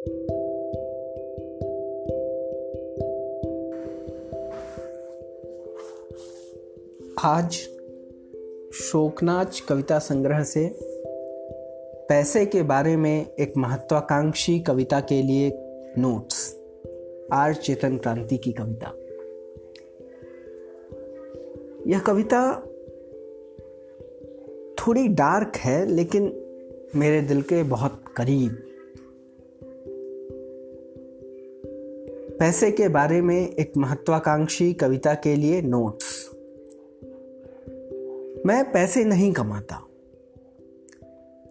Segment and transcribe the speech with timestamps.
[0.00, 0.08] आज
[8.72, 10.78] शोकनाच कविता संग्रह से
[12.08, 15.52] पैसे के बारे में एक महत्वाकांक्षी कविता के लिए
[15.98, 16.56] नोट्स
[17.32, 18.92] आर चेतन क्रांति की कविता।
[21.86, 22.60] यह कविता
[24.74, 26.42] थोड़ी डार्क है, लेकिन
[26.96, 28.66] मेरे दिल के बहुत करीब।
[32.40, 36.30] पैसे के बारे में एक महत्वाकांक्षी कविता के लिए नोट्स
[38.46, 39.86] मैं पैसे नहीं कमाता।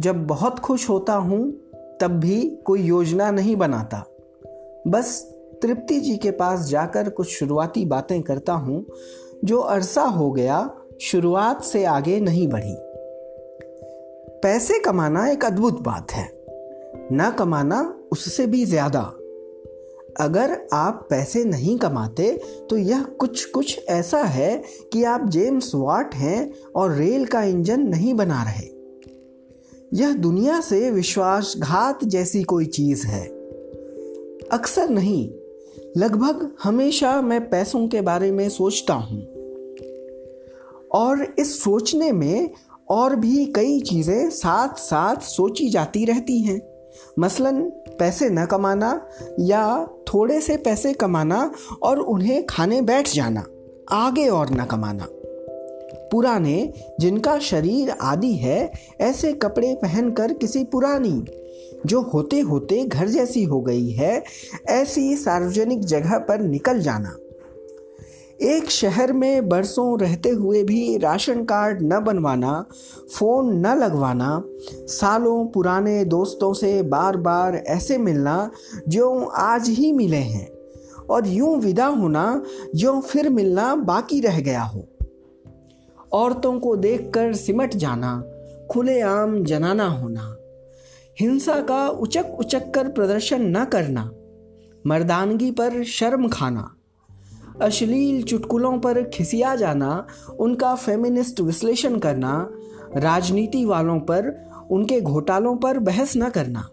[0.00, 1.52] जब बहुत खुश होता हूँ,
[2.00, 4.06] तब भी कोई योजना नहीं बनाता।
[4.88, 8.86] बस तृप्ति जी के पास जाकर कुछ शुरुआती बातें करता हूँ,
[9.44, 12.76] जो अरसा हो गया, शुरुआत से आगे नहीं बढ़ी।
[14.42, 16.30] पैसे कमाना एक अद्भुत बात है।
[17.12, 19.15] ना कमाना उससे भी ज़्यादा।
[20.20, 26.14] अगर आप पैसे नहीं कमाते तो यह कुछ कुछ ऐसा है कि आप जेम्स वाट
[26.14, 28.76] हैं और रेल का इंजन नहीं बना रहे।
[29.94, 33.26] यह दुनिया से विश्वासघात जैसी कोई चीज़ है।
[34.52, 35.30] अक्सर नहीं,
[35.96, 39.22] लगभग हमेशा मैं पैसों के बारे में सोचता हूँ।
[40.94, 42.50] और इस सोचने में
[42.88, 46.75] और भी कई चीज़ें साथ साथ सोची जाती रहती हैं।
[47.18, 47.62] मसलन
[47.98, 49.08] पैसे न कमाना
[49.40, 51.50] या थोड़े से पैसे कमाना
[51.82, 53.44] और उन्हें खाने बैठ जाना,
[53.90, 55.06] आगे और न कमाना।
[56.12, 61.24] पुराने जिनका शरीर आदि है, ऐसे कपड़े पहनकर किसी पुरानी,
[61.86, 64.24] जो होते होते घर जैसी हो गई है,
[64.68, 67.16] ऐसी सार्वजनिक जगह पर निकल जाना।
[68.42, 72.64] एक शहर में बरसों रहते हुए भी राशन कार्ड न बनवाना,
[73.16, 78.50] फ़ोन न लगवाना, सालों पुराने दोस्तों से बार बार ऐसे मिलना
[78.88, 80.48] जो आज ही मिले हैं
[81.10, 82.42] और यूँ विदा होना
[82.74, 84.86] जो फिर मिलना बाकी रह गया हो।
[86.12, 88.22] औरतों को देखकर सिमट जाना,
[88.70, 90.36] खुलेआम जनाना होना,
[91.20, 94.10] हिंसा का उचक उचक कर प्रदर्शन न करना,
[94.86, 96.75] मर्दानगी पर शर्म खाना।
[97.62, 100.06] अश्लील चुटकुलों पर खिसिया जाना,
[100.40, 102.50] उनका फेमिनिस्ट विश्लेषण करना,
[102.96, 106.68] राजनीति वालों पर, उनके घोटालों पर बहस न करना।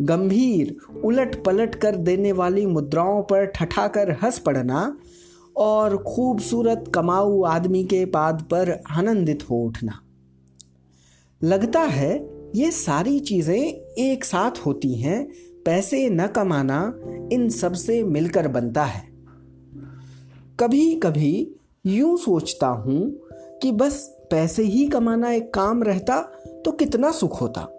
[0.00, 4.98] गंभीर उलट पलट कर देने वाली मुद्राओं पर ठठाकर हंस पड़ना
[5.56, 10.00] और खूबसूरत कमाऊ आदमी के पाद पर आनंदित हो उठना।
[11.42, 13.66] लगता है, ये सारी चीज़ें
[13.98, 15.28] एक साथ होती हैं,
[15.64, 16.94] पैसे न कमाना
[17.32, 19.07] इन सबसे मिलकर बनता है।
[20.60, 23.20] कभी कभी यूँ सोचता हूँ
[23.62, 26.20] कि बस पैसे ही कमाना एक काम रहता
[26.64, 27.78] तो कितना सुख होता।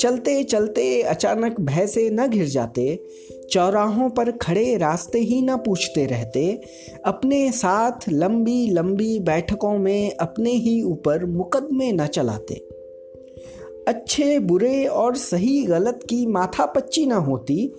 [0.00, 3.06] चलते चलते अचानक भय से न घिर जाते,
[3.50, 6.60] चौराहों पर खड़े रास्ते ही न पूछते रहते,
[7.04, 12.54] अपने साथ लंबी लंबी बैठकों में अपने ही ऊपर मुकदमे न चलाते।
[13.88, 17.72] अच्छे, बुरे और सही, गलत की माथा पच्ची न होती,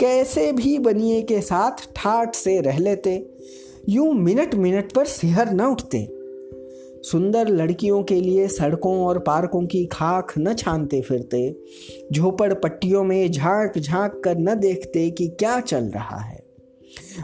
[0.00, 3.30] कैसे भी बनिए के साथ ठाठ से रह लेते
[3.90, 5.98] यूँ मिनट मिनट पर सिहर न उठते।
[7.02, 11.56] सुंदर लड़कियों के लिए सड़कों और पार्कों की खाक न छानते फिरते।
[12.12, 16.42] झोपड़ पट्टियों में झाँक झाँक कर न देखते कि क्या चल रहा है।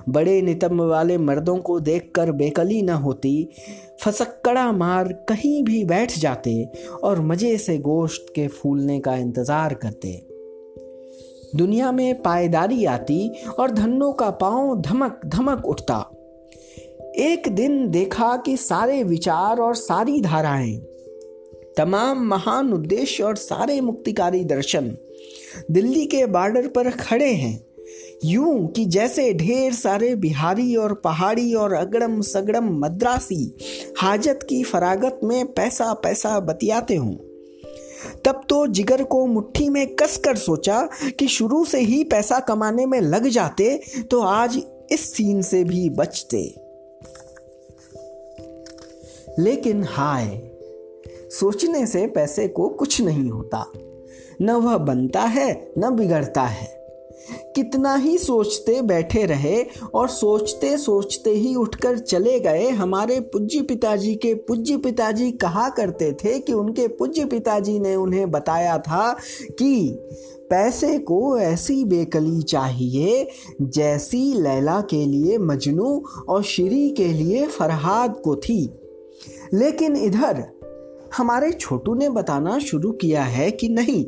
[0.09, 3.49] बड़े नितंब वाले मर्दों को देखकर बेकली न होती।
[4.03, 6.71] फसक्कड़ा मार कहीं भी बैठ जाते
[7.05, 10.27] और मज़े से गोश्त के फूलने का इंतज़ार करते।
[11.57, 16.11] दुनिया में पायदारी आती और धनों का पाँव धमक धमक उठता।
[17.25, 20.75] एक दिन देखा कि सारे विचार और सारी धाराएँ,
[21.77, 24.91] तमाम महान उद्देश्य और सारे मुक्तिकारी दर्शन
[25.71, 27.67] दिल्ली के बॉर्डर पर खड़े हैं।
[28.25, 33.55] यूँ कि जैसे ढेर सारे बिहारी और पहाड़ी और अगड़म सगड़म मद्रासी
[33.99, 37.15] हाजत की फरागत में पैसा पैसा बतियाते हों।
[38.25, 43.01] तब तो जिगर को मुट्ठी में कसकर सोचा कि शुरू से ही पैसा कमाने में
[43.01, 43.81] लग जाते
[44.11, 44.61] तो आज
[44.93, 46.64] इस सीन से भी बचते।
[49.39, 50.51] लेकिन हाय,
[51.31, 53.73] सोचने से पैसे को कुछ नहीं होता।
[54.43, 56.85] न वह बनता है, न बिगड़ता है।
[57.57, 59.65] कितना ही सोचते बैठे रहे
[59.95, 66.13] और सोचते सोचते ही उठकर चले गए, हमारे पूज्य पिताजी के पूज्य पिताजी कहा करते
[66.13, 69.17] थे कि उनके पूज्य पिताजी ने उन्हें बताया था
[69.59, 69.97] कि
[70.51, 73.29] पैसे को ऐसी बेकली चाहिए
[73.63, 78.81] जैसी लैला के लिए मजनू और श्री के लिए फरहाद को थी।
[79.55, 80.45] लेकिन इधर,
[81.17, 84.07] हमारे छोटू ने बताना शुरू किया है कि नहीं।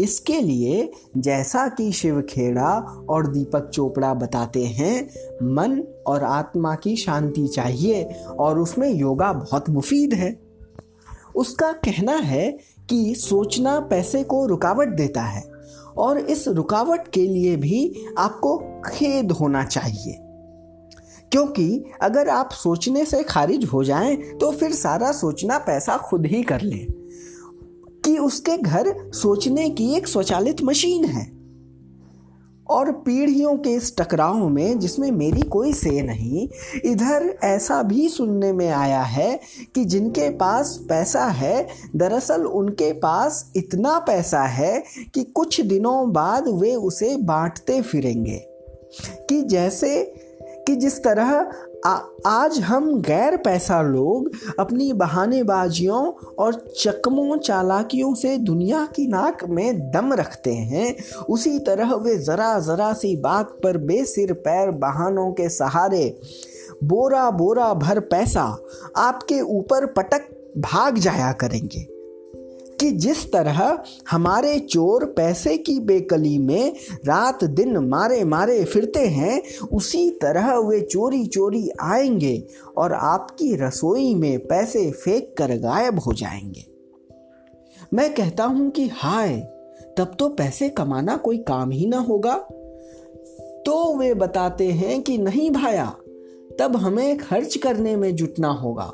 [0.00, 2.78] इसके लिए, जैसा कि शिव खेड़ा
[3.10, 5.10] और दीपक चोपड़ा बताते हैं,
[5.42, 8.04] मन और आत्मा की शांति चाहिए
[8.38, 10.40] और उसमें योगा बहुत मुफीद है।
[11.36, 12.58] उसका कहना है
[12.90, 15.52] कि सोचना पैसे को रुकावट देता है
[15.96, 18.58] और इस रुकावट के लिए भी आपको
[18.90, 20.29] खेद होना चाहिए।
[21.32, 26.42] क्योंकि अगर आप सोचने से खारिज हो जाएँ तो फिर सारा सोचना पैसा खुद ही
[26.42, 26.86] कर ले।
[28.04, 31.40] कि उसके घर सोचने की एक स्वचालित मशीन है।
[32.70, 36.48] और पीढ़ियों के इस टकराव में, जिसमें मेरी कोई से नहीं,
[36.84, 39.40] इधर ऐसा भी सुनने में आया है
[39.74, 44.84] कि जिनके पास पैसा है, दरअसल उनके पास इतना पैसा है
[45.14, 48.46] कि कुछ दिनों बाद वे उसे बांटते फिरेंगे।
[49.28, 50.19] कि जैसे
[50.70, 51.52] कि जिस तरह
[51.86, 59.44] आ, आज हम गैर पैसा लोग अपनी बहानेबाजियों और चकमों चालाकियों से दुनिया की नाक
[59.44, 65.32] में दम रखते हैं उसी तरह वे ज़रा ज़रा सी बात पर बेसिर पैर बहानों
[65.32, 66.20] के सहारे
[66.84, 68.58] बोरा बोरा भर पैसा
[68.96, 70.28] आपके ऊपर पटक
[70.58, 71.99] भाग जाया करेंगे।
[72.80, 76.74] कि जिस तरह हमारे चोर पैसे की बेकली में
[77.06, 79.42] रात दिन मारे मारे फिरते हैं,
[79.72, 82.46] उसी तरह वे चोरी चोरी आएँगे
[82.76, 86.64] और आपकी रसोई में पैसे फेंक कर गायब हो जाएँगे।
[87.94, 89.36] मैं कहता हूँ कि हाय,
[89.98, 92.36] तब तो पैसे कमाना कोई काम ही ना होगा।
[93.66, 95.96] तो वे बताते हैं कि नहीं भाया,
[96.58, 98.92] तब हमें खर्च करने में जुटना होगा।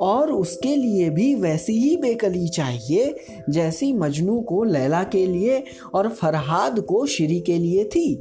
[0.00, 3.14] और उसके लिए भी वैसी ही बेकली चाहिए,
[3.50, 5.64] जैसी मजनू को लैला के लिए
[5.94, 8.14] और फरहाद को श्री के लिए थी।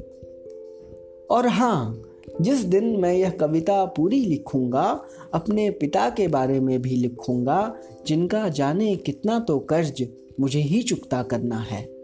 [1.31, 2.01] और हाँ
[2.41, 5.01] जिस दिन मैं यह कविता पूरी लिखूँगा,
[5.33, 7.75] अपने पिता के बारे में भी लिखूँगा,
[8.07, 10.07] जिनका जाने कितना तो कर्ज
[10.39, 11.98] मुझे ही चुकता करना है।